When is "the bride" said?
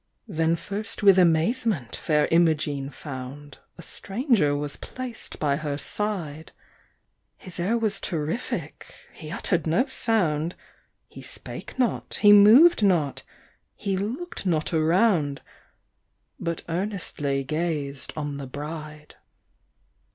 18.37-19.17